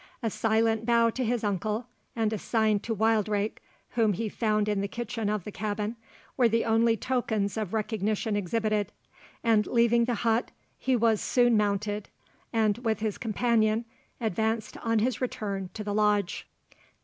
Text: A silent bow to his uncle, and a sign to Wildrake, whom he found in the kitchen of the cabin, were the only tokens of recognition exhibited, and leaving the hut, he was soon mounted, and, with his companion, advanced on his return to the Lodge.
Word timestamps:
A 0.23 0.31
silent 0.31 0.83
bow 0.83 1.11
to 1.11 1.23
his 1.23 1.43
uncle, 1.43 1.85
and 2.15 2.33
a 2.33 2.39
sign 2.39 2.79
to 2.79 2.91
Wildrake, 2.95 3.61
whom 3.91 4.13
he 4.13 4.29
found 4.29 4.67
in 4.67 4.81
the 4.81 4.87
kitchen 4.87 5.29
of 5.29 5.43
the 5.43 5.51
cabin, 5.51 5.95
were 6.35 6.49
the 6.49 6.65
only 6.65 6.97
tokens 6.97 7.55
of 7.55 7.71
recognition 7.71 8.35
exhibited, 8.35 8.91
and 9.43 9.67
leaving 9.67 10.05
the 10.05 10.15
hut, 10.25 10.49
he 10.79 10.95
was 10.95 11.21
soon 11.21 11.55
mounted, 11.55 12.09
and, 12.51 12.79
with 12.79 12.99
his 13.01 13.19
companion, 13.19 13.85
advanced 14.19 14.75
on 14.77 14.97
his 14.97 15.21
return 15.21 15.69
to 15.75 15.83
the 15.83 15.93
Lodge. 15.93 16.47